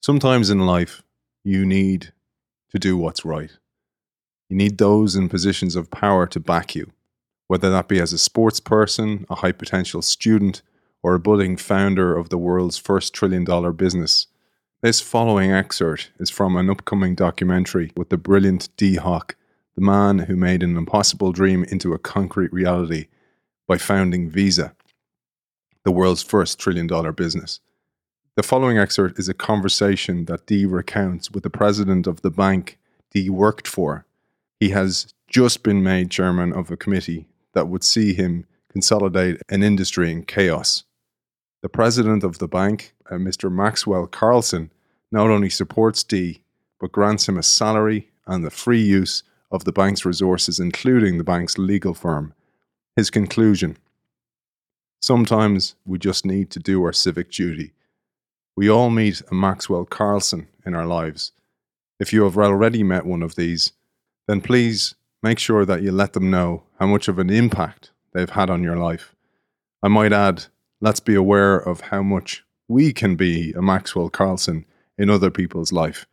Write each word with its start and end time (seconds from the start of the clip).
Sometimes 0.00 0.48
in 0.48 0.60
life, 0.60 1.02
you 1.42 1.66
need 1.66 2.12
to 2.70 2.78
do 2.78 2.96
what's 2.96 3.24
right. 3.24 3.50
You 4.48 4.56
need 4.56 4.78
those 4.78 5.16
in 5.16 5.28
positions 5.28 5.74
of 5.76 5.90
power 5.90 6.26
to 6.28 6.40
back 6.40 6.74
you, 6.74 6.92
whether 7.48 7.68
that 7.70 7.88
be 7.88 8.00
as 8.00 8.12
a 8.12 8.18
sports 8.18 8.60
person, 8.60 9.26
a 9.28 9.36
high 9.36 9.52
potential 9.52 10.00
student, 10.00 10.62
or 11.02 11.14
a 11.14 11.20
budding 11.20 11.56
founder 11.56 12.16
of 12.16 12.28
the 12.28 12.38
world's 12.38 12.78
first 12.78 13.12
trillion 13.12 13.44
dollar 13.44 13.72
business. 13.72 14.28
This 14.82 15.00
following 15.00 15.50
excerpt 15.50 16.12
is 16.20 16.30
from 16.30 16.56
an 16.56 16.70
upcoming 16.70 17.16
documentary 17.16 17.90
with 17.96 18.10
the 18.10 18.16
brilliant 18.16 18.68
Dee 18.76 18.96
Hock, 18.96 19.34
the 19.74 19.80
man 19.80 20.20
who 20.20 20.36
made 20.36 20.62
an 20.62 20.76
impossible 20.76 21.32
dream 21.32 21.64
into 21.64 21.92
a 21.92 21.98
concrete 21.98 22.52
reality 22.52 23.08
by 23.66 23.78
founding 23.78 24.30
Visa, 24.30 24.74
the 25.84 25.90
world's 25.90 26.22
first 26.22 26.58
trillion 26.58 26.86
dollar 26.86 27.12
business. 27.12 27.58
The 28.38 28.44
following 28.44 28.78
excerpt 28.78 29.18
is 29.18 29.28
a 29.28 29.34
conversation 29.34 30.26
that 30.26 30.46
Dee 30.46 30.64
recounts 30.64 31.28
with 31.28 31.42
the 31.42 31.50
president 31.50 32.06
of 32.06 32.22
the 32.22 32.30
bank 32.30 32.78
Dee 33.10 33.28
worked 33.28 33.66
for. 33.66 34.06
He 34.60 34.68
has 34.68 35.12
just 35.26 35.64
been 35.64 35.82
made 35.82 36.12
chairman 36.12 36.52
of 36.52 36.70
a 36.70 36.76
committee 36.76 37.26
that 37.54 37.66
would 37.66 37.82
see 37.82 38.14
him 38.14 38.46
consolidate 38.70 39.42
an 39.48 39.64
industry 39.64 40.12
in 40.12 40.22
chaos. 40.22 40.84
The 41.62 41.68
president 41.68 42.22
of 42.22 42.38
the 42.38 42.46
bank, 42.46 42.94
uh, 43.10 43.16
Mr. 43.16 43.50
Maxwell 43.50 44.06
Carlson, 44.06 44.70
not 45.10 45.30
only 45.30 45.50
supports 45.50 46.04
Dee, 46.04 46.44
but 46.78 46.92
grants 46.92 47.28
him 47.28 47.38
a 47.38 47.42
salary 47.42 48.08
and 48.24 48.44
the 48.44 48.52
free 48.52 48.80
use 48.80 49.24
of 49.50 49.64
the 49.64 49.72
bank's 49.72 50.04
resources, 50.04 50.60
including 50.60 51.18
the 51.18 51.24
bank's 51.24 51.58
legal 51.58 51.92
firm. 51.92 52.34
His 52.94 53.10
conclusion 53.10 53.78
Sometimes 55.00 55.74
we 55.84 55.98
just 55.98 56.24
need 56.24 56.50
to 56.50 56.60
do 56.60 56.84
our 56.84 56.92
civic 56.92 57.32
duty 57.32 57.72
we 58.58 58.68
all 58.68 58.90
meet 58.90 59.22
a 59.30 59.34
Maxwell 59.34 59.84
Carlson 59.84 60.48
in 60.66 60.74
our 60.74 60.84
lives. 60.84 61.30
If 62.00 62.12
you 62.12 62.24
have 62.24 62.36
already 62.36 62.82
met 62.82 63.06
one 63.06 63.22
of 63.22 63.36
these, 63.36 63.70
then 64.26 64.40
please 64.40 64.96
make 65.22 65.38
sure 65.38 65.64
that 65.64 65.80
you 65.80 65.92
let 65.92 66.12
them 66.12 66.28
know 66.28 66.64
how 66.80 66.88
much 66.88 67.06
of 67.06 67.20
an 67.20 67.30
impact 67.30 67.92
they've 68.12 68.28
had 68.28 68.50
on 68.50 68.64
your 68.64 68.76
life. 68.76 69.14
I 69.80 69.86
might 69.86 70.12
add, 70.12 70.46
let's 70.80 70.98
be 70.98 71.14
aware 71.14 71.56
of 71.56 71.82
how 71.82 72.02
much 72.02 72.42
we 72.66 72.92
can 72.92 73.14
be 73.14 73.52
a 73.52 73.62
Maxwell 73.62 74.10
Carlson 74.10 74.66
in 74.98 75.08
other 75.08 75.30
people's 75.30 75.72
life. 75.72 76.04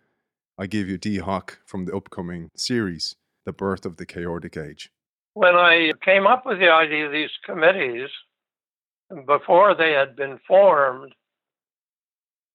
I 0.56 0.68
give 0.68 0.88
you 0.88 1.00
Dee 1.00 1.18
Hock 1.18 1.58
from 1.66 1.86
the 1.86 1.96
upcoming 1.96 2.52
series, 2.56 3.16
The 3.48 3.54
Birth 3.54 3.88
of 3.88 3.98
the 3.98 4.06
Chaordic 4.06 4.56
Age. 4.56 4.92
When 5.34 5.56
I 5.56 5.94
came 6.04 6.28
up 6.28 6.46
with 6.46 6.60
the 6.60 6.70
idea 6.70 7.08
of 7.08 7.12
these 7.12 7.32
committees, 7.44 8.12
before 9.26 9.74
they 9.74 9.94
had 9.94 10.16
been 10.16 10.40
formed, 10.48 11.16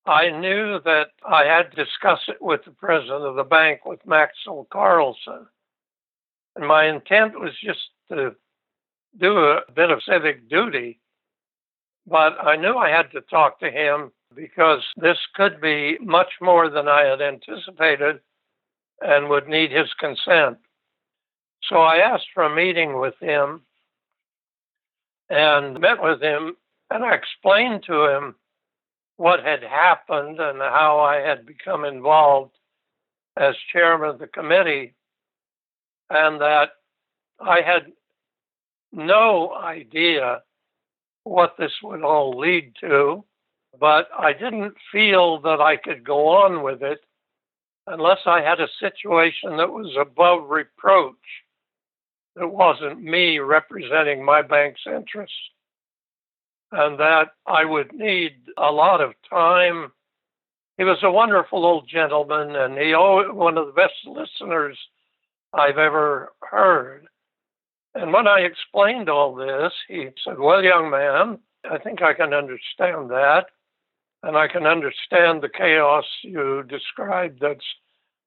I 0.07 0.31
knew 0.31 0.81
that 0.85 1.09
I 1.29 1.45
had 1.45 1.71
to 1.71 1.85
discuss 1.85 2.21
it 2.29 2.41
with 2.41 2.65
the 2.65 2.71
president 2.71 3.25
of 3.25 3.37
the 3.37 3.45
bank, 3.45 3.85
with 3.85 4.05
Maxwell 4.07 4.67
Carlson. 4.73 5.47
And 6.57 6.67
my 6.67 6.87
intent 6.87 7.39
was 7.39 7.53
just 7.63 7.91
to 8.11 8.35
do 9.19 9.39
a 9.39 9.63
bit 9.75 9.91
of 9.91 10.03
civic 10.03 10.49
duty. 10.49 11.01
But 12.07 12.43
I 12.43 12.57
knew 12.57 12.77
I 12.77 12.89
had 12.91 13.11
to 13.13 13.21
talk 13.21 13.61
to 13.61 13.71
him 13.71 14.11
because 14.35 14.83
this 14.97 15.19
could 15.35 15.61
be 15.61 15.99
much 16.01 16.33
more 16.41 16.71
than 16.71 16.89
I 16.89 17.05
had 17.05 17.21
anticipated 17.21 18.21
and 19.01 19.29
would 19.29 19.49
need 19.49 19.71
his 19.71 19.93
consent. 19.99 20.59
So 21.65 21.77
I 21.77 21.99
asked 21.99 22.29
for 22.33 22.45
a 22.45 22.55
meeting 22.55 22.99
with 22.99 23.15
him 23.21 23.63
and 25.29 25.79
met 25.79 26.03
with 26.03 26.21
him, 26.21 26.57
and 26.91 27.05
I 27.05 27.15
explained 27.15 27.85
to 27.85 28.07
him 28.07 28.35
what 29.21 29.45
had 29.45 29.63
happened 29.63 30.41
and 30.41 30.61
how 30.61 30.99
I 30.99 31.17
had 31.17 31.45
become 31.45 31.85
involved 31.85 32.57
as 33.37 33.55
chairman 33.71 34.09
of 34.09 34.19
the 34.19 34.27
committee, 34.27 34.95
and 36.09 36.41
that 36.41 36.71
I 37.39 37.61
had 37.61 37.93
no 38.95 39.55
idea 39.55 40.41
what 41.25 41.57
this 41.59 41.73
would 41.83 42.03
all 42.03 42.39
lead 42.39 42.73
to, 42.81 43.23
but 43.79 44.09
I 44.19 44.33
didn't 44.33 44.73
feel 44.91 45.39
that 45.43 45.61
I 45.61 45.77
could 45.77 46.03
go 46.03 46.29
on 46.29 46.63
with 46.63 46.83
it 46.83 47.01
unless 47.87 48.21
I 48.25 48.41
had 48.41 48.59
a 48.59 48.69
situation 48.81 49.59
that 49.59 49.71
was 49.71 49.95
above 50.01 50.49
reproach. 50.49 51.15
It 52.41 52.51
wasn't 52.51 53.03
me 53.03 53.39
representing 53.39 54.25
my 54.25 54.41
bank's 54.41 54.87
interests 54.87 55.37
and 56.73 56.99
that 56.99 57.31
I 57.47 57.65
would 57.65 57.93
need 57.93 58.33
a 58.57 58.71
lot 58.71 59.01
of 59.01 59.15
time. 59.29 59.93
He 60.79 60.85
was 60.85 60.99
a 61.03 61.11
wonderful 61.11 61.67
old 61.67 61.89
gentleman, 61.89 62.57
and 62.57 62.79
he 62.79 62.93
one 62.93 63.59
of 63.59 63.67
the 63.67 63.73
best 63.73 63.95
listeners 64.07 64.79
I've 65.53 65.79
ever 65.79 66.33
heard. 66.43 67.07
And 67.95 68.13
when 68.13 68.27
I 68.27 68.41
explained 68.41 69.09
all 69.09 69.35
this, 69.35 69.73
he 69.89 70.09
said, 70.25 70.39
Well, 70.39 70.63
young 70.63 70.91
man, 70.91 71.39
I 71.69 71.79
think 71.79 72.03
I 72.03 72.15
can 72.15 72.33
understand 72.33 73.11
that. 73.11 73.47
And 74.23 74.37
I 74.37 74.49
can 74.49 74.67
understand 74.67 75.43
the 75.43 75.49
chaos 75.49 76.05
you 76.23 76.63
described 76.69 77.41
that's 77.41 77.65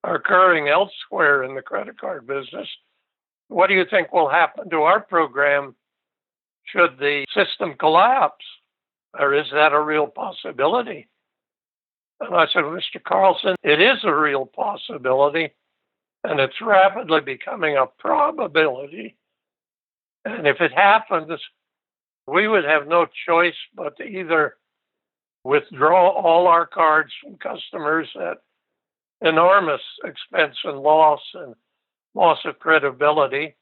occurring 0.04 0.68
elsewhere 0.68 1.44
in 1.44 1.56
the 1.56 1.62
credit 1.62 2.00
card 2.00 2.28
business. 2.28 2.68
What 3.48 3.68
do 3.68 3.76
you 3.76 3.86
think 3.90 4.12
will 4.12 4.30
happen 4.30 4.70
to 4.70 4.82
our 4.82 5.00
program 5.00 5.76
should 6.66 6.98
the 6.98 7.26
system 7.34 7.76
collapse? 7.80 8.46
Or 9.18 9.34
is 9.34 9.46
that 9.54 9.74
a 9.74 9.80
real 9.80 10.08
possibility? 10.08 11.08
And 12.20 12.36
I 12.36 12.46
said, 12.48 12.64
Mr. 12.64 13.04
Carlson, 13.06 13.56
it 13.64 13.82
is 13.82 14.00
a 14.04 14.16
real 14.16 14.46
possibility, 14.46 15.50
and 16.24 16.40
it's 16.40 16.62
rapidly 16.62 17.22
becoming 17.22 17.78
a 17.78 17.86
probability. 17.86 19.16
And 20.26 20.48
if 20.48 20.62
it 20.62 20.72
happens, 20.72 21.30
we 22.28 22.48
would 22.48 22.64
have 22.64 22.88
no 22.88 23.08
choice 23.28 23.56
but 23.76 23.98
to 23.98 24.04
either 24.04 24.56
withdraw 25.44 26.10
all 26.10 26.48
our 26.48 26.66
cards 26.66 27.12
from 27.22 27.36
customers 27.36 28.08
at 28.16 28.38
enormous 29.28 29.82
expense 30.06 30.56
and 30.64 30.80
loss 30.80 31.22
and 31.34 31.54
loss 32.16 32.40
of 32.46 32.60
credibility, 32.60 33.56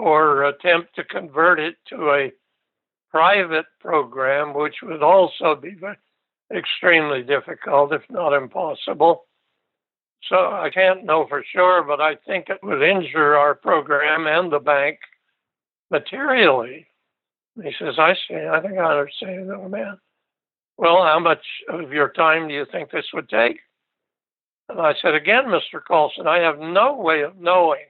or 0.00 0.44
attempt 0.44 0.94
to 0.96 1.04
convert 1.04 1.60
it 1.60 1.76
to 1.88 2.10
a 2.10 2.32
private 3.10 3.66
program, 3.80 4.54
which 4.54 4.76
would 4.82 5.02
also 5.02 5.54
be 5.54 5.76
extremely 6.54 7.22
difficult, 7.22 7.92
if 7.92 8.02
not 8.08 8.32
impossible. 8.32 9.24
So 10.28 10.36
I 10.36 10.70
can't 10.72 11.04
know 11.04 11.26
for 11.28 11.44
sure, 11.52 11.82
but 11.82 12.00
I 12.00 12.16
think 12.26 12.48
it 12.48 12.58
would 12.62 12.82
injure 12.82 13.36
our 13.36 13.54
program 13.54 14.26
and 14.26 14.52
the 14.52 14.58
bank 14.58 14.98
materially. 15.90 16.86
He 17.62 17.72
says, 17.78 17.94
I 17.98 18.14
see. 18.28 18.36
I 18.36 18.60
think 18.60 18.78
I 18.78 18.98
understand, 18.98 19.50
oh 19.50 19.68
man. 19.68 19.98
Well, 20.76 21.02
how 21.02 21.18
much 21.18 21.44
of 21.68 21.92
your 21.92 22.10
time 22.10 22.48
do 22.48 22.54
you 22.54 22.64
think 22.70 22.90
this 22.90 23.06
would 23.12 23.28
take? 23.28 23.58
And 24.68 24.80
I 24.80 24.94
said, 25.02 25.14
again, 25.14 25.44
Mr. 25.46 25.82
Carlson, 25.86 26.26
I 26.26 26.38
have 26.38 26.58
no 26.58 26.96
way 26.96 27.22
of 27.22 27.38
knowing 27.38 27.84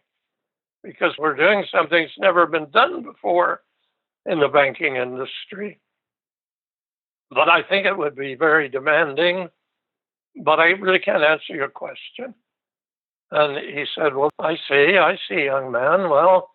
because 0.82 1.12
we're 1.18 1.36
doing 1.36 1.64
something 1.72 2.02
that's 2.02 2.18
never 2.18 2.46
been 2.46 2.70
done 2.70 3.02
before 3.02 3.62
in 4.26 4.40
the 4.40 4.48
banking 4.48 4.96
industry. 4.96 5.78
But 7.30 7.48
I 7.48 7.62
think 7.62 7.86
it 7.86 7.96
would 7.96 8.16
be 8.16 8.34
very 8.34 8.68
demanding. 8.68 9.48
But 10.36 10.60
I 10.60 10.66
really 10.70 10.98
can't 10.98 11.22
answer 11.22 11.54
your 11.54 11.68
question. 11.68 12.34
And 13.30 13.56
he 13.58 13.84
said, 13.94 14.14
Well, 14.14 14.30
I 14.38 14.56
see, 14.68 14.96
I 14.98 15.16
see, 15.28 15.44
young 15.44 15.70
man. 15.70 16.10
Well, 16.10 16.50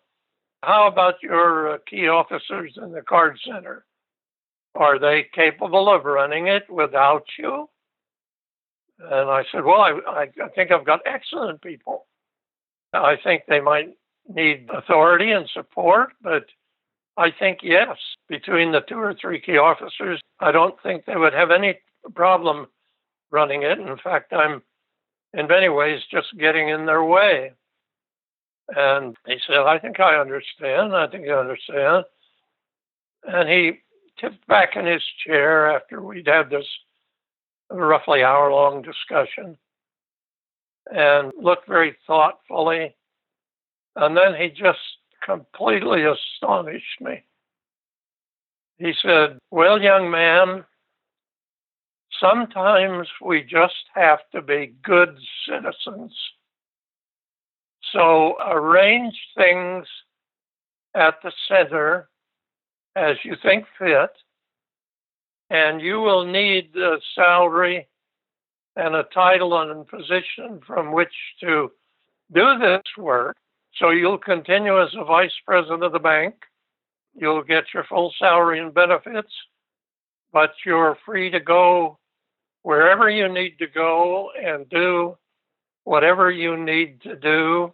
how 0.62 0.86
about 0.88 1.22
your 1.22 1.74
uh, 1.74 1.78
key 1.88 2.08
officers 2.08 2.74
in 2.76 2.92
the 2.92 3.02
card 3.02 3.38
center? 3.44 3.84
Are 4.74 4.98
they 4.98 5.26
capable 5.34 5.88
of 5.92 6.04
running 6.04 6.48
it 6.48 6.68
without 6.68 7.24
you? 7.38 7.68
And 8.98 9.30
I 9.30 9.44
said, 9.52 9.64
Well, 9.64 9.80
I, 9.80 10.28
I 10.42 10.48
think 10.54 10.70
I've 10.70 10.84
got 10.84 11.00
excellent 11.06 11.62
people. 11.62 12.06
I 12.92 13.16
think 13.22 13.42
they 13.48 13.60
might 13.60 13.96
need 14.28 14.68
authority 14.72 15.30
and 15.32 15.48
support, 15.48 16.12
but 16.22 16.46
I 17.16 17.30
think 17.30 17.60
yes, 17.62 17.96
between 18.28 18.72
the 18.72 18.80
two 18.80 18.98
or 18.98 19.14
three 19.14 19.40
key 19.40 19.58
officers, 19.58 20.20
I 20.40 20.52
don't 20.52 20.80
think 20.82 21.04
they 21.04 21.16
would 21.16 21.32
have 21.32 21.50
any 21.50 21.78
problem 22.14 22.66
running 23.30 23.62
it. 23.62 23.78
In 23.78 23.96
fact, 23.98 24.32
I'm 24.32 24.62
in 25.32 25.46
many 25.46 25.68
ways 25.68 26.02
just 26.10 26.36
getting 26.38 26.68
in 26.68 26.86
their 26.86 27.04
way. 27.04 27.52
And 28.74 29.16
he 29.26 29.38
said, 29.46 29.58
I 29.58 29.78
think 29.78 30.00
I 30.00 30.16
understand. 30.16 30.94
I 30.94 31.06
think 31.06 31.28
I 31.28 31.32
understand. 31.32 32.04
And 33.24 33.48
he 33.48 33.80
tipped 34.20 34.46
back 34.46 34.76
in 34.76 34.86
his 34.86 35.02
chair 35.24 35.70
after 35.70 36.02
we'd 36.02 36.26
had 36.26 36.50
this 36.50 36.66
roughly 37.70 38.22
hour 38.22 38.50
long 38.50 38.82
discussion 38.82 39.56
and 40.92 41.32
looked 41.40 41.66
very 41.66 41.96
thoughtfully 42.06 42.94
and 43.96 44.16
then 44.16 44.34
he 44.34 44.48
just 44.48 44.78
completely 45.22 46.04
astonished 46.04 47.00
me. 47.00 47.22
He 48.78 48.92
said, 49.02 49.38
Well, 49.50 49.80
young 49.80 50.10
man, 50.10 50.64
sometimes 52.20 53.08
we 53.24 53.42
just 53.42 53.74
have 53.94 54.20
to 54.32 54.42
be 54.42 54.74
good 54.82 55.18
citizens. 55.48 56.14
So 57.92 58.36
arrange 58.46 59.16
things 59.36 59.86
at 60.94 61.14
the 61.22 61.32
center 61.48 62.08
as 62.94 63.16
you 63.24 63.36
think 63.42 63.64
fit, 63.78 64.10
and 65.50 65.80
you 65.80 66.00
will 66.00 66.24
need 66.24 66.74
a 66.76 66.98
salary 67.14 67.86
and 68.74 68.94
a 68.94 69.04
title 69.04 69.58
and 69.60 69.70
a 69.70 69.84
position 69.84 70.60
from 70.66 70.92
which 70.92 71.12
to 71.40 71.70
do 72.32 72.58
this 72.58 72.82
work. 72.98 73.36
So 73.78 73.90
you'll 73.90 74.18
continue 74.18 74.80
as 74.80 74.94
a 74.94 75.04
vice 75.04 75.34
president 75.44 75.84
of 75.84 75.92
the 75.92 75.98
bank. 75.98 76.34
You'll 77.14 77.42
get 77.42 77.64
your 77.74 77.84
full 77.84 78.12
salary 78.18 78.60
and 78.60 78.72
benefits, 78.72 79.32
but 80.32 80.52
you're 80.64 80.98
free 81.04 81.30
to 81.30 81.40
go 81.40 81.98
wherever 82.62 83.08
you 83.08 83.28
need 83.28 83.58
to 83.58 83.66
go 83.66 84.30
and 84.42 84.68
do 84.68 85.16
whatever 85.84 86.30
you 86.30 86.56
need 86.56 87.00
to 87.02 87.16
do. 87.16 87.72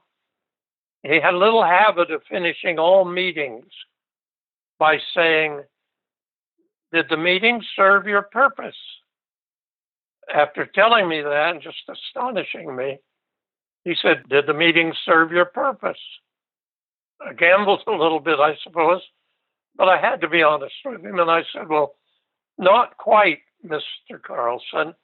He 1.03 1.21
had 1.21 1.35
a 1.35 1.39
little 1.39 1.65
habit 1.65 2.11
of 2.11 2.23
finishing 2.29 2.79
all 2.79 3.05
meetings 3.05 3.67
by 4.79 4.99
saying, 5.15 5.63
Did 6.93 7.07
the 7.09 7.17
meeting 7.17 7.63
serve 7.75 8.07
your 8.07 8.23
purpose? 8.23 8.77
After 10.33 10.67
telling 10.67 11.09
me 11.09 11.21
that 11.21 11.55
and 11.55 11.63
just 11.63 11.83
astonishing 11.89 12.77
me, 12.77 12.99
he 13.85 13.95
said, 14.01 14.29
Did 14.29 14.47
the 14.47 14.55
meeting 14.55 14.93
serve 15.05 15.33
your 15.33 15.47
purpose? 15.47 15.99
I 17.21 17.33
gambled 17.33 17.83
a 17.87 17.91
little 17.91 18.21
bit, 18.21 18.39
I 18.41 18.57
suppose, 18.63 19.03
but 19.77 19.89
I 19.89 20.01
had 20.01 20.21
to 20.21 20.29
be 20.29 20.43
honest 20.43 20.75
with 20.85 21.05
him. 21.05 21.19
And 21.19 21.31
I 21.31 21.43
said, 21.53 21.69
Well, 21.69 21.95
not 22.59 22.97
quite, 22.97 23.41
Mr. 23.65 24.21
Carlson. 24.23 24.95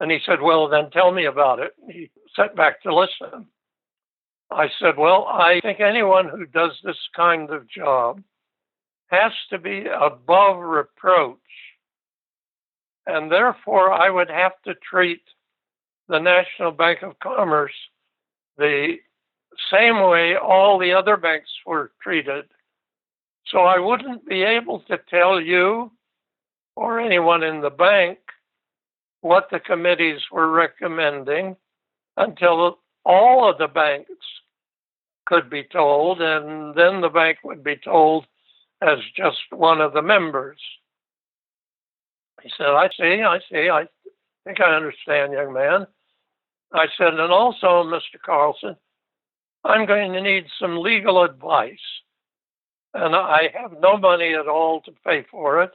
And 0.00 0.10
he 0.10 0.18
said, 0.24 0.40
Well, 0.40 0.68
then 0.68 0.90
tell 0.90 1.12
me 1.12 1.26
about 1.26 1.58
it. 1.58 1.72
He 1.88 2.10
sat 2.36 2.54
back 2.56 2.82
to 2.82 2.94
listen. 2.94 3.46
I 4.50 4.68
said, 4.80 4.96
Well, 4.96 5.26
I 5.26 5.60
think 5.62 5.80
anyone 5.80 6.28
who 6.28 6.46
does 6.46 6.72
this 6.82 6.98
kind 7.14 7.50
of 7.50 7.68
job 7.68 8.22
has 9.08 9.32
to 9.50 9.58
be 9.58 9.86
above 9.86 10.58
reproach. 10.58 11.38
And 13.06 13.32
therefore, 13.32 13.90
I 13.90 14.10
would 14.10 14.30
have 14.30 14.52
to 14.66 14.74
treat 14.74 15.22
the 16.08 16.18
National 16.18 16.72
Bank 16.72 17.02
of 17.02 17.18
Commerce 17.18 17.72
the 18.58 18.96
same 19.72 20.02
way 20.02 20.36
all 20.36 20.78
the 20.78 20.92
other 20.92 21.16
banks 21.16 21.50
were 21.66 21.92
treated. 22.02 22.44
So 23.46 23.60
I 23.60 23.78
wouldn't 23.78 24.26
be 24.26 24.42
able 24.42 24.80
to 24.80 24.98
tell 25.08 25.40
you 25.40 25.90
or 26.76 27.00
anyone 27.00 27.42
in 27.42 27.60
the 27.60 27.70
bank 27.70 28.18
what 29.20 29.48
the 29.50 29.58
committees 29.58 30.20
were 30.30 30.50
recommending 30.50 31.56
until 32.16 32.78
all 33.04 33.50
of 33.50 33.58
the 33.58 33.68
banks 33.68 34.12
could 35.26 35.50
be 35.50 35.64
told, 35.64 36.20
and 36.20 36.74
then 36.74 37.00
the 37.00 37.08
bank 37.08 37.38
would 37.44 37.62
be 37.62 37.76
told 37.76 38.26
as 38.80 38.98
just 39.16 39.38
one 39.50 39.80
of 39.80 39.92
the 39.92 40.02
members. 40.02 40.60
He 42.42 42.50
said, 42.56 42.68
I 42.68 42.88
see, 42.96 43.22
I 43.22 43.38
see, 43.50 43.68
I 43.68 43.86
think 44.44 44.60
I 44.60 44.74
understand, 44.74 45.32
young 45.32 45.52
man. 45.52 45.86
I 46.72 46.86
said, 46.96 47.14
and 47.14 47.32
also, 47.32 47.84
Mr. 47.84 48.20
Carlson, 48.24 48.76
I'm 49.64 49.86
going 49.86 50.12
to 50.12 50.20
need 50.20 50.46
some 50.60 50.78
legal 50.78 51.22
advice. 51.22 51.78
And 52.94 53.14
I 53.14 53.50
have 53.54 53.72
no 53.80 53.96
money 53.96 54.34
at 54.34 54.48
all 54.48 54.80
to 54.82 54.92
pay 55.04 55.24
for 55.30 55.62
it. 55.62 55.70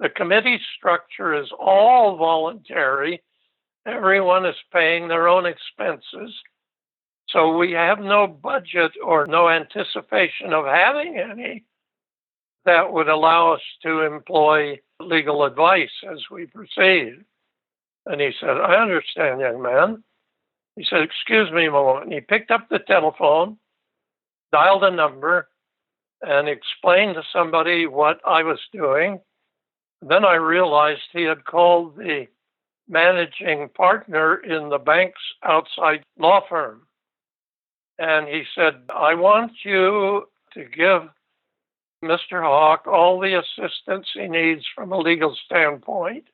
The 0.00 0.08
committee 0.08 0.60
structure 0.76 1.34
is 1.34 1.48
all 1.58 2.16
voluntary. 2.16 3.22
Everyone 3.86 4.46
is 4.46 4.54
paying 4.72 5.08
their 5.08 5.28
own 5.28 5.46
expenses. 5.46 6.34
So 7.30 7.56
we 7.56 7.72
have 7.72 7.98
no 7.98 8.26
budget 8.26 8.92
or 9.04 9.26
no 9.26 9.48
anticipation 9.48 10.52
of 10.52 10.64
having 10.64 11.18
any 11.18 11.64
that 12.64 12.92
would 12.92 13.08
allow 13.08 13.52
us 13.54 13.60
to 13.82 14.02
employ 14.02 14.78
legal 15.00 15.44
advice 15.44 15.90
as 16.10 16.18
we 16.30 16.46
proceed. 16.46 17.24
And 18.06 18.20
he 18.20 18.30
said, 18.40 18.56
I 18.56 18.76
understand, 18.76 19.40
young 19.40 19.62
man. 19.62 20.04
He 20.78 20.86
said, 20.88 21.00
Excuse 21.02 21.50
me 21.50 21.66
a 21.66 21.72
moment. 21.72 22.12
He 22.12 22.20
picked 22.20 22.52
up 22.52 22.68
the 22.68 22.78
telephone, 22.78 23.58
dialed 24.52 24.84
a 24.84 24.90
number, 24.92 25.48
and 26.22 26.48
explained 26.48 27.16
to 27.16 27.22
somebody 27.32 27.88
what 27.88 28.20
I 28.24 28.44
was 28.44 28.60
doing. 28.72 29.20
Then 30.00 30.24
I 30.24 30.34
realized 30.34 31.00
he 31.12 31.24
had 31.24 31.44
called 31.44 31.96
the 31.96 32.28
managing 32.88 33.68
partner 33.70 34.36
in 34.36 34.68
the 34.68 34.78
bank's 34.78 35.20
outside 35.44 36.04
law 36.16 36.42
firm. 36.48 36.82
And 37.98 38.28
he 38.28 38.44
said, 38.54 38.74
I 38.94 39.14
want 39.14 39.50
you 39.64 40.28
to 40.54 40.64
give 40.64 41.08
Mr. 42.04 42.40
Hock 42.40 42.86
all 42.86 43.18
the 43.18 43.34
assistance 43.34 44.06
he 44.14 44.28
needs 44.28 44.64
from 44.76 44.92
a 44.92 44.98
legal 44.98 45.36
standpoint. 45.44 46.28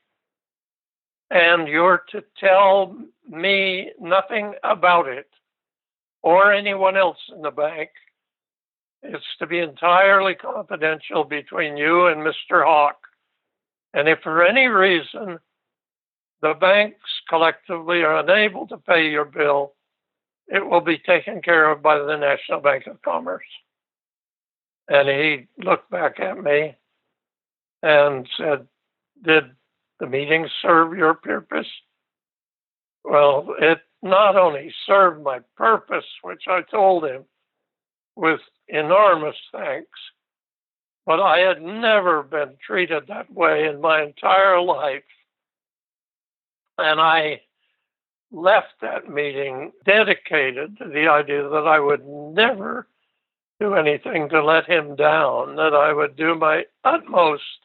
And 1.30 1.66
you're 1.68 2.02
to 2.10 2.22
tell 2.38 2.96
me 3.28 3.90
nothing 4.00 4.54
about 4.62 5.08
it 5.08 5.28
or 6.22 6.52
anyone 6.52 6.96
else 6.96 7.18
in 7.34 7.42
the 7.42 7.50
bank. 7.50 7.90
It's 9.02 9.24
to 9.38 9.46
be 9.46 9.58
entirely 9.58 10.34
confidential 10.34 11.24
between 11.24 11.76
you 11.76 12.06
and 12.06 12.20
Mr. 12.20 12.64
Hock. 12.64 12.96
And 13.92 14.08
if 14.08 14.20
for 14.22 14.44
any 14.44 14.66
reason 14.66 15.38
the 16.40 16.54
banks 16.54 17.10
collectively 17.28 18.02
are 18.02 18.18
unable 18.18 18.66
to 18.68 18.78
pay 18.78 19.10
your 19.10 19.24
bill, 19.24 19.74
it 20.46 20.64
will 20.64 20.80
be 20.80 20.98
taken 20.98 21.40
care 21.42 21.70
of 21.70 21.82
by 21.82 21.98
the 21.98 22.16
National 22.16 22.60
Bank 22.60 22.86
of 22.86 23.00
Commerce. 23.02 23.46
And 24.88 25.08
he 25.08 25.46
looked 25.62 25.90
back 25.90 26.20
at 26.20 26.42
me 26.42 26.76
and 27.82 28.28
said, 28.36 28.66
Did 29.22 29.44
the 30.04 30.10
meeting 30.10 30.48
serve 30.60 30.96
your 30.96 31.14
purpose? 31.14 31.66
Well, 33.04 33.54
it 33.58 33.80
not 34.02 34.36
only 34.36 34.72
served 34.86 35.22
my 35.22 35.40
purpose, 35.56 36.04
which 36.22 36.44
I 36.46 36.62
told 36.62 37.04
him 37.04 37.24
with 38.16 38.40
enormous 38.68 39.36
thanks, 39.52 39.98
but 41.06 41.20
I 41.20 41.38
had 41.38 41.62
never 41.62 42.22
been 42.22 42.56
treated 42.64 43.06
that 43.08 43.32
way 43.32 43.66
in 43.66 43.80
my 43.80 44.02
entire 44.02 44.60
life. 44.60 45.02
And 46.78 47.00
I 47.00 47.42
left 48.30 48.74
that 48.80 49.08
meeting 49.08 49.72
dedicated 49.84 50.78
to 50.78 50.88
the 50.88 51.08
idea 51.08 51.48
that 51.48 51.66
I 51.66 51.78
would 51.78 52.06
never 52.06 52.88
do 53.60 53.74
anything 53.74 54.28
to 54.30 54.44
let 54.44 54.66
him 54.66 54.96
down, 54.96 55.56
that 55.56 55.74
I 55.74 55.92
would 55.92 56.16
do 56.16 56.34
my 56.34 56.64
utmost 56.82 57.63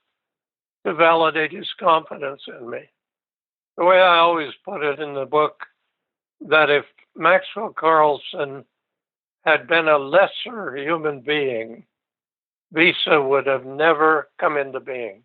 to 0.85 0.93
validate 0.93 1.51
his 1.51 1.67
confidence 1.79 2.41
in 2.47 2.69
me. 2.69 2.81
The 3.77 3.85
way 3.85 4.01
I 4.01 4.19
always 4.19 4.53
put 4.65 4.83
it 4.83 4.99
in 4.99 5.13
the 5.13 5.25
book, 5.25 5.65
that 6.41 6.69
if 6.69 6.85
Maxwell 7.15 7.73
Carlson 7.77 8.65
had 9.45 9.67
been 9.67 9.87
a 9.87 9.97
lesser 9.97 10.75
human 10.75 11.21
being, 11.21 11.85
Visa 12.71 13.21
would 13.21 13.47
have 13.47 13.65
never 13.65 14.29
come 14.39 14.57
into 14.57 14.79
being. 14.79 15.23